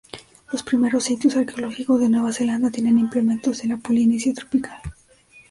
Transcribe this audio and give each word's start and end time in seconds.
Los 0.51 0.63
primeros 0.63 1.03
sitios 1.03 1.35
arqueológicos 1.37 1.99
de 1.99 2.09
Nueva 2.09 2.33
Zelanda 2.33 2.71
tienen 2.71 2.97
implementos 2.97 3.61
de 3.61 3.67
la 3.67 3.77
Polinesia 3.77 4.33
tropical. 4.33 4.81